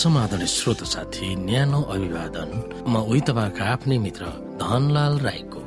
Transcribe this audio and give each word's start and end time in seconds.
समाधान 0.00 0.44
श्रोत 0.48 0.82
साथी 0.88 1.26
न्यानो 1.36 1.80
अभिवादन। 1.92 2.50
म 2.88 3.04
उही 3.04 3.20
तपाईँको 3.28 3.62
आफ्नै 3.64 3.98
मित्र 4.00 4.24
धनलाल 4.56 5.18
राईको। 5.20 5.60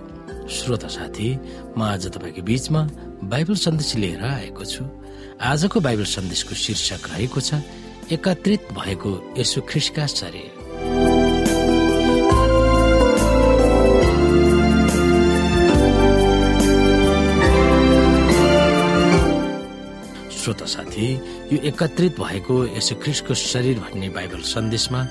श्रोत 0.49 0.85
साथी 0.89 1.29
म 1.77 1.81
आज 1.85 2.09
तपाईँको 2.17 2.41
बीचमा 2.41 2.81
बाइबल 3.29 3.55
सन्देश 3.65 3.95
लिएर 4.01 4.23
आएको 4.25 4.63
छु। 4.65 4.83
आजको 5.37 5.77
बाइबल 5.85 6.07
सन्देशको 6.17 6.53
शीर्षक 6.65 7.13
रहेको 7.13 7.39
छ 7.45 7.61
एकत्रित 8.09 8.73
भएको 8.73 9.11
यसु 9.37 9.61
ख्रिस्टका 9.69 10.05
शरीर। 10.09 10.49
श्रोता 20.43 20.65
साथी 20.65 21.07
यो 21.53 21.59
एकत्रित 21.69 22.17
भएको 22.17 22.55
यसो 22.73 22.95
ख्रिस्टको 22.97 23.33
शरीर 23.37 23.77
भन्ने 23.85 24.09
बाइबल 24.09 24.41
सन्देशमा 24.41 25.01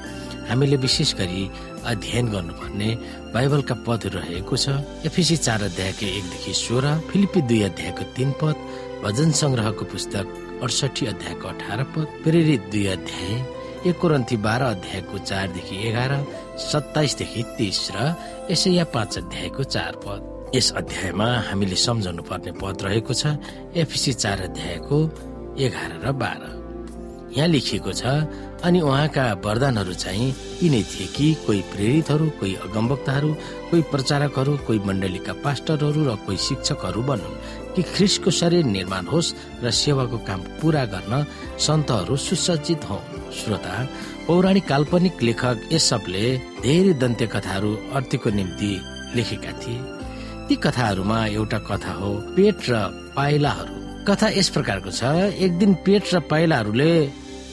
हामीले 0.50 0.76
विशेष 0.82 1.14
गरी 1.14 1.42
अध्ययन 1.86 2.26
गर्नुपर्ने 2.34 2.88
बाइबलका 3.30 3.74
पदहरू 3.86 4.18
रहेको 4.18 4.56
छ। 4.58 4.74
एफिसी 5.06 5.36
चार 5.46 5.62
अध्यायको 5.70 6.06
एकदेखि 6.18 6.52
सोह्र 6.58 6.86
फिलिपी 7.10 7.40
दुई 7.46 7.62
अध्यायको 7.70 8.04
तीन 8.18 8.30
पद 8.42 8.56
भजन 9.06 9.30
संग्रहको 9.38 9.84
पुस्तक 9.86 10.26
अडसठी 10.66 11.06
अध्यायको 11.14 11.46
अठार 11.48 11.80
पद 11.94 12.06
प्रेरित 12.26 12.62
दुई 12.74 12.86
अध्याय 12.98 13.32
एक 13.86 13.96
कोरन्थी 14.02 14.36
बाह्र 14.42 14.62
अध्यायको 14.74 15.18
चारदेखि 15.22 15.76
एघार 15.88 16.12
सत्ताइसदेखि 16.58 17.42
तिस 17.54 17.80
र 17.94 17.98
यसै 18.50 18.82
पाँच 18.90 19.18
अध्यायको 19.18 19.62
चार 19.74 19.94
पद। 20.02 20.20
यस 20.54 20.72
अध्यायमा 20.74 21.28
हामीले 21.48 21.76
सम्झाउनु 21.86 22.22
पर्ने 22.26 22.52
पद 22.58 22.82
रहेको 22.82 23.14
छ 23.14 23.38
एफिसी 23.78 24.12
चार 24.22 24.40
अध्यायको 24.50 24.98
एघार 25.58 26.00
र 26.04 26.12
बाह्र। 26.12 26.42
यहाँ 27.36 27.48
लेखिएको 27.48 27.92
छ 27.92 28.04
अनि 28.62 28.80
उहाँका 28.80 29.24
वरदानहरू 29.44 29.92
चाहिँ 29.94 30.28
यिनै 30.62 30.82
थिए 30.84 31.06
कि 31.16 31.26
कोही 31.46 31.60
प्रेरितहरू 31.72 32.28
कोही 32.40 32.54
अगमवक्ताहरू 32.66 33.30
कोही 33.70 33.82
प्रचारकहरू 33.92 34.56
कोही 34.66 34.78
मण्डलीका 34.86 35.32
पास्टरहरू 35.44 36.00
र 36.04 36.14
कोही 36.26 36.38
शिक्षकहरू 36.38 37.02
बनुन् 37.02 37.40
कि 37.74 37.82
ख्रिसको 37.82 38.30
शरीर 38.30 38.64
निर्माण 38.76 39.06
होस् 39.06 39.34
र 39.64 39.70
सेवाको 39.70 40.18
काम 40.28 40.40
पूरा 40.60 40.84
गर्न 40.94 41.24
सन्तहरू 41.58 42.16
सुसज्जित 42.16 42.84
हौ 42.90 43.00
श्रोता 43.38 43.74
पौराणिक 44.26 44.68
काल्पनिक 44.68 45.22
लेखक 45.22 45.68
यस 45.72 45.88
सबले 45.90 46.24
धेरै 46.62 46.92
दन्त्य 47.02 47.26
कथाहरू 47.34 47.72
अर्थीको 47.96 48.30
निम्ति 48.30 48.72
लेखेका 49.16 49.52
थिए। 49.60 49.78
ती 50.46 50.54
कथाहरूमा 50.64 51.18
एउटा 51.26 51.58
कथा 51.70 51.92
हो 52.00 52.10
पेट 52.36 52.70
र 52.70 52.86
पाइलाहरू। 53.16 53.81
कथा 54.02 54.28
यस 54.34 54.48
प्रकारको 54.50 54.90
छ। 54.90 55.02
एक 55.38 55.52
दिन 55.58 55.74
पेट 55.86 56.14
र 56.14 56.20
पाइलाहरूले 56.26 56.92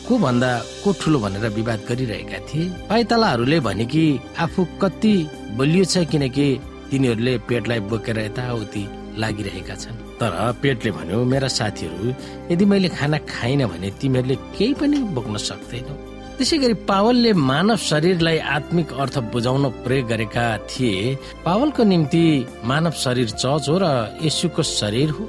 को 0.07 0.17
भन्दा 0.17 0.51
को 0.83 0.89
ठुलो 1.01 1.19
भनेर 1.19 1.45
विवाद 1.53 1.79
गरिरहेका 1.89 2.39
थिए। 2.49 2.65
पाइतलाहरूले 2.89 3.59
भने 3.59 3.85
कि 3.85 4.03
आफू 4.39 4.61
कति 4.81 5.15
बलियो 5.57 5.85
छ 5.85 6.09
किनकि 6.09 6.47
तिनीहरूले 6.89 7.37
पेटलाई 7.45 7.79
बोकेर 7.85 8.19
यताउति 8.19 8.83
लागिरहेका 9.21 9.75
छन्। 9.75 9.97
तर 10.19 10.33
पेटले 10.61 10.91
भन्यो 10.91 11.23
मेरा 11.23 11.47
साथीहरू 11.47 12.13
यदि 12.51 12.65
मैले 12.65 12.89
खाना 12.97 13.17
खाइन 13.29 13.65
भने 13.69 13.89
तिमीहरूले 14.01 14.35
केही 14.57 14.73
पनि 14.73 14.97
बोक्न 15.13 15.37
सक्दैनौ। 15.37 15.95
त्यसै 16.37 16.57
गरी 16.57 16.75
पावलले 16.89 17.31
मानव 17.35 17.77
शरीरलाई 17.77 18.37
आत्मिक 18.57 18.93
अर्थ 18.95 19.15
बुझाउन 19.29 19.65
प्रयोग 19.85 20.07
गरेका 20.07 20.45
थिए। 20.71 21.15
पावलको 21.45 21.83
निम्ति 21.83 22.23
मानव 22.65 22.93
शरीर 22.95 23.29
चर्च 23.37 23.69
हो 23.69 23.77
र 23.83 23.85
यसुको 24.23 24.63
शरीर 24.63 25.09
हो। 25.09 25.23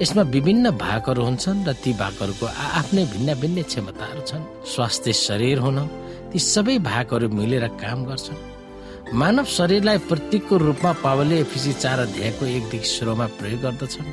यसमा 0.00 0.22
विभिन्न 0.32 0.70
भागहरू 0.80 1.22
हुन्छन् 1.22 1.64
र 1.68 1.72
ती 1.76 1.92
भागहरूको 1.92 2.46
आफ्नै 2.80 3.04
भिन्न 3.12 3.34
भिन्न 3.36 3.62
क्षमताहरू 3.62 4.22
छन्। 4.24 4.44
स्वास्थ्य 4.64 5.12
शरीर 5.12 5.58
हुन 5.60 5.78
ती 6.32 6.38
सबै 6.40 6.76
भागहरू 6.80 7.28
मिलेर 7.28 7.66
काम 7.76 7.98
गर्छन्। 8.08 8.38
मानव 9.12 9.44
शरीरलाई 9.44 9.98
प्रतीकको 10.08 10.54
रूपमा 10.56 10.92
पावलले 11.04 11.36
एफिसी 11.44 11.72
चार 11.84 11.98
अध्यायको 12.00 12.44
एकदेखि 12.46 12.88
सुरुमा 12.88 13.26
प्रयोग 13.38 13.60
गर्दछन्। 13.60 14.08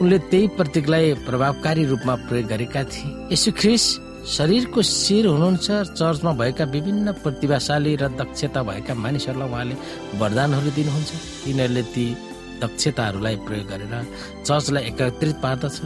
उनले 0.00 0.18
त्यही 0.30 0.46
प्रतीकलाई 0.56 1.06
प्रभावकारी 1.28 1.84
रूपमा 1.84 2.14
प्रयोग 2.24 2.46
गरेका 2.48 2.82
थिए। 2.88 3.10
यसु 3.32 3.50
ख्रिस 3.60 3.84
शरीरको 4.24 4.80
शिर 4.80 5.26
हुनुहुन्छ 5.26 5.68
चर्चमा 6.00 6.32
भएका 6.40 6.64
विभिन्न 6.64 7.12
प्रतिभाशाली 7.20 7.92
र 8.00 8.08
दक्षता 8.16 8.60
भएका 8.62 8.94
मानिसहरूलाई 8.94 9.48
उहाँले 9.52 9.74
वरदानहरू 10.16 10.70
दिनुहुन्छ। 10.78 11.10
तिनीहरूले 11.44 11.82
ती 11.92 12.06
दक्षताहरूलाई 12.62 13.36
प्रयोग 13.46 13.66
गरेर 13.68 13.94
चर्चलाई 14.46 14.84
एकत्रित 14.84 15.36
पार्दछ। 15.42 15.76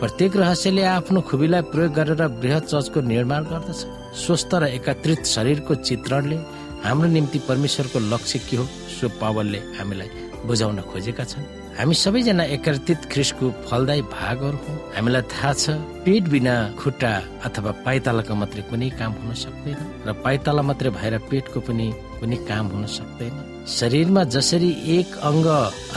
प्रत्येक 0.00 0.36
रहस्यले 0.36 0.82
आफ्नो 0.86 1.20
खुबीलाई 1.28 1.62
प्रयोग 1.72 1.92
गरेर 1.94 2.22
वृहत 2.40 2.64
चर्चको 2.66 3.00
निर्माण 3.02 3.44
गर्दछ। 3.52 3.78
स्वस्थ 4.16 4.54
र 4.54 4.64
एकत्रित 4.78 5.26
शरीरको 5.26 5.74
चित्रणले 5.82 6.36
हाम्रो 6.84 7.08
निम्ति 7.08 7.38
परमेश्वरको 7.48 7.98
लक्ष्य 8.12 8.38
के 8.48 8.56
हो 8.56 8.64
सो 8.96 9.08
पावलले 9.20 9.58
हामीलाई 9.78 10.10
बुझाउन 10.46 10.80
खोजेका 10.90 11.24
छन्। 11.24 11.44
हामी 11.78 11.94
सबैजना 11.94 12.44
एकत्रित 12.56 13.00
ख्रिसको 13.12 13.46
फलदायी 13.68 14.02
भागहरू 14.16 14.58
हौ। 14.64 14.74
हामीलाई 14.96 15.24
थाहा 15.32 15.52
छ 15.60 15.64
पेट 16.04 16.24
बिना 16.32 16.54
खुट्टा 16.80 17.10
अथवा 17.46 17.70
पाइतालाको 17.84 18.34
मात्रै 18.40 18.62
कुनै 18.70 18.88
काम 19.00 19.12
हुन 19.20 19.32
सक्दैन 19.44 19.78
र 20.06 20.08
पाइताला 20.24 20.62
मात्रै 20.68 20.90
भएर 20.98 21.14
पेटको 21.28 21.60
पनि 21.66 21.86
कुनै 22.20 22.38
काम 22.48 22.64
हुन 22.72 22.84
सक्दैन। 22.96 23.34
शरीरमा 23.78 24.22
जसरी 24.36 24.70
एक 24.96 25.08
अङ्ग 25.30 25.46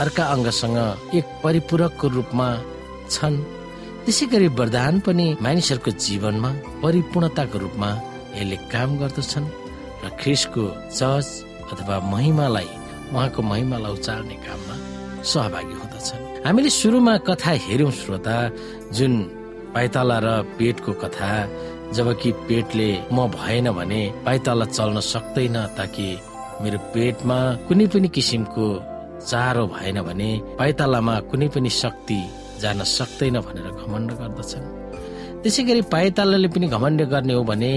अर्का 0.04 0.24
अङ्गसँग 0.34 0.78
एक 1.18 1.26
परिपूरकको 1.44 2.06
रूपमा 2.16 2.48
छन् 3.14 3.40
त्यसै 4.04 4.26
गरी 4.32 4.48
वरदान 4.60 5.00
पनि 5.06 5.26
मानिसहरूको 5.46 5.90
जीवनमा 6.04 6.50
परिपूर्णताको 6.84 7.56
रूपमा 7.64 7.90
यसले 8.36 8.56
काम 8.72 8.88
गर्दछन् 9.00 9.52
र 10.04 10.06
ख्रिसको 10.20 10.64
चर्च 11.00 11.28
अथवा 11.72 11.96
महिमालाई 12.12 12.68
उहाँको 13.16 13.40
महिमालाई 13.52 13.92
उचाल्ने 13.98 14.36
काममा 14.44 14.76
सहभागी 15.22 15.74
हुँदछन्। 15.80 16.46
हामीले 16.46 16.70
सुरुमा 16.70 17.16
कथा 17.28 17.50
हेर्यौं 17.66 17.90
श्रोता 17.90 18.36
जुन 18.96 19.12
पाइताला 19.74 20.18
र 20.24 20.28
पेटको 20.58 20.92
कथा 21.02 21.30
जबकि 21.94 22.30
पेटले 22.48 22.90
म 23.12 23.26
भएन 23.28 23.70
भने 23.78 24.02
पाइताला 24.26 24.64
चल्न 24.64 25.00
सक्दैन 25.00 25.56
ताकि 25.76 26.08
मेरो 26.62 26.78
पेटमा 26.94 27.38
कुनै 27.68 27.86
पनि 27.92 28.08
किसिमको 28.08 28.66
चारो 29.20 29.66
भएन 29.66 30.02
भने 30.02 30.30
पाइतालामा 30.58 31.14
कुनै 31.30 31.48
पनि 31.54 31.70
शक्ति 31.82 32.20
जान 32.62 32.82
सक्दैन 32.84 33.40
भनेर 33.40 33.68
घमण्ड 33.70 34.10
गर्दछन्। 34.20 34.79
त्यसै 35.42 35.62
गरी 35.68 35.82
पाइतालाले 35.92 36.48
पनि 36.54 36.66
घमण्ड 36.76 37.00
गर्ने 37.12 37.32
हो 37.32 37.42
भने 37.50 37.72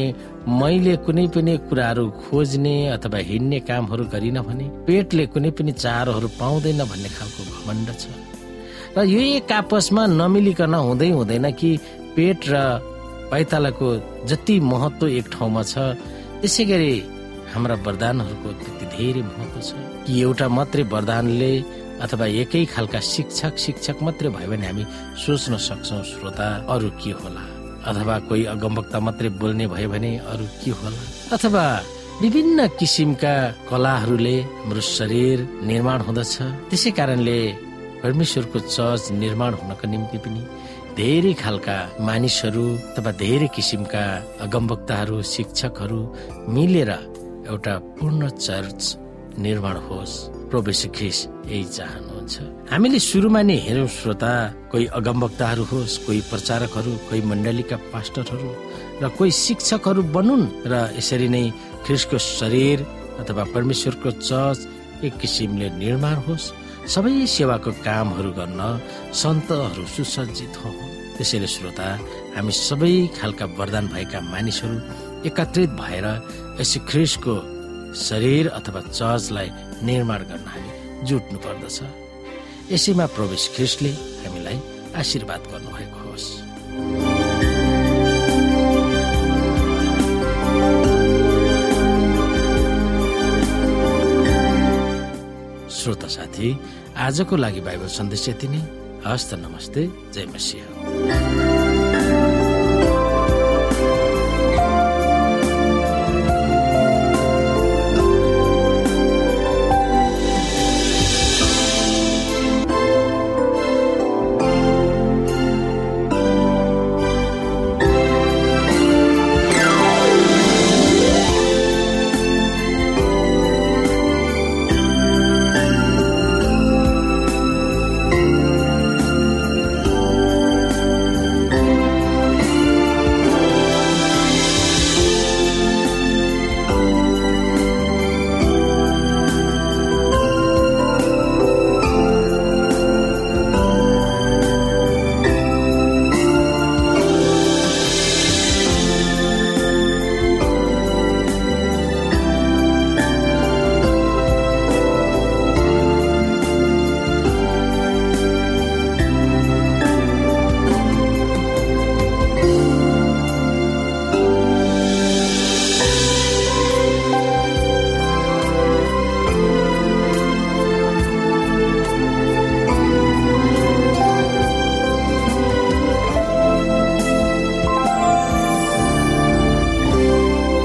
मैले 0.59 0.96
कुनै 1.06 1.25
पनि 1.35 1.53
कुराहरू 1.68 2.03
खोज्ने 2.24 2.75
अथवा 2.96 3.19
हिँड्ने 3.29 3.59
कामहरू 3.68 4.03
गरिन 4.13 4.38
भने 4.47 4.66
पेटले 4.88 5.25
कुनै 5.34 5.51
पनि 5.57 5.72
चारोहरू 5.84 6.28
पाउँदैन 6.40 6.81
भन्ने 6.91 7.09
खालको 7.18 7.41
घमण्ड 7.56 7.88
छ। 8.01 8.03
र 8.96 9.06
यो 9.13 9.22
एक 9.38 9.51
आपसमा 9.59 10.03
नमिलिकन 10.19 10.75
हुँदै 10.88 11.09
हुँदैन 11.18 11.46
कि 11.59 11.69
पेट 12.16 12.40
र 12.51 12.56
पाइतालाको 13.31 13.88
जति 14.30 14.56
महत्व 14.72 15.07
एक 15.19 15.25
ठाउँमा 15.34 15.63
छ 15.72 15.74
त्यसै 16.41 16.63
गरी 16.72 16.94
हाम्रा 17.53 17.75
वरदानहरूको 17.85 18.50
त्यति 18.59 18.85
धेरै 18.95 19.22
महत्व 19.31 19.57
छ 19.68 19.72
कि 20.03 20.12
एउटा 20.22 20.47
मात्रै 20.57 20.84
वरदानले 20.94 21.51
अथवा 22.03 22.25
एकै 22.41 22.63
खालका 22.73 22.99
शिक्षक 23.13 23.53
शिक्षक 23.65 23.97
मात्रै 24.05 24.29
भयो 24.35 24.47
भने 24.51 24.65
हामी 24.67 24.83
सोच्न 25.23 25.53
सक्छौ 25.67 25.97
श्रोता 26.11 26.47
अरू 26.73 26.89
के 27.01 27.11
होला? 27.19 27.43
अथवा 27.89 28.15
कोही 28.27 28.43
अगमवक्ता 28.53 28.97
मात्रै 29.07 29.29
बोल्ने 29.41 29.65
भयो 29.73 29.89
भने 29.94 30.11
अरू 30.31 30.45
के 30.61 30.71
होला? 30.79 31.01
अथवा 31.35 31.65
विभिन्न 32.21 32.59
किसिमका 32.79 33.33
कलाहरूले 33.69 34.35
हाम्रो 34.41 34.81
शरीर 34.97 35.38
निर्माण 35.69 36.00
हुँदछ। 36.07 36.33
त्यसै 36.69 36.91
कारणले 36.97 37.39
परमेश्वरको 38.03 38.59
चर्च 38.75 39.03
निर्माण 39.23 39.51
हुनको 39.59 39.85
निम्ति 39.94 40.17
पनि 40.23 40.41
धेरै 40.97 41.33
खालका 41.41 41.77
मानिसहरू 42.07 42.65
अथवा 42.94 43.11
धेरै 43.23 43.47
किसिमका 43.56 44.03
अगमवक्ताहरू 44.45 45.17
शिक्षकहरू 45.35 45.99
मिलेर 46.56 46.91
एउटा 47.51 47.73
पूर्ण 47.97 48.21
चर्च 48.47 48.81
निर्माण 49.45 49.75
होस्। 49.88 50.13
प्रवेश 50.53 50.81
ख्रिस 50.95 51.17
यही 51.50 51.65
चाहनुहुन्छ। 51.77 52.33
हामीले 52.69 53.00
सुरुमा 53.09 53.41
नै 53.41 53.57
हेर्यौँ 53.65 53.89
श्रोता 53.89 54.33
कोही 54.71 54.85
अगमवक्ताहरू 54.97 55.63
होस् 55.73 56.01
कोही 56.05 56.21
प्रचारकहरू 56.29 56.91
कोही 57.09 57.21
मण्डलीका 57.29 57.77
पास्टरहरू 57.94 58.50
र 59.01 59.03
कोही 59.17 59.31
शिक्षकहरू 59.33 60.01
बनुन् 60.15 60.45
र 60.69 60.73
यसरी 60.97 61.27
नै 61.33 61.45
ख्रिसको 61.85 62.17
शरीर 62.17 62.77
अथवा 63.21 63.44
परमेश्वरको 63.55 64.09
चर्च 64.29 64.59
एक 65.05 65.13
किसिमले 65.21 65.67
निर्माण 65.81 66.17
होस्। 66.29 66.53
सबै 66.94 67.13
सेवाको 67.35 67.71
कामहरू 67.81 68.31
गर्न 68.38 68.61
सन्तहरू 69.21 69.83
सुसज्जित 69.95 70.53
हो। 70.61 70.69
त्यसैले 71.17 71.47
श्रोता 71.56 71.88
हामी 72.35 72.53
सबै 72.67 72.94
खालका 73.17 73.45
वरदान 73.57 73.85
भएका 73.94 74.19
मानिसहरू 74.33 74.77
एकत्रित 75.29 75.71
भएर 75.81 76.06
यस 76.59 76.73
ख्रिसको 76.89 77.35
शरीर 77.95 78.48
अथवा 78.50 78.81
चर्चलाई 78.81 79.50
निर्माण 79.86 80.19
गर्न 80.19 80.45
हामी 80.48 81.06
जुट्नु 81.06 81.40
पर्दछ। 81.40 81.78
यसैमा 82.72 83.06
प्रवेश 83.06 83.50
ख्रिस्टले 83.56 83.90
हामीलाई 84.24 84.57
आशीर्वाद 84.95 85.42
गर्नुभएको 85.51 86.00
होस्। 86.06 86.28
श्रोता 95.74 96.07
साथी 96.07 96.50
आजको 96.98 97.36
लागि 97.36 97.62
बाइबल 97.62 97.88
सन्देश 97.88 98.30
यति 98.30 98.48
नै। 98.48 98.62
हस्त 99.06 99.34
नमस्ते 99.34 99.81
जय 100.13 100.25
मसिंह। 100.25 101.32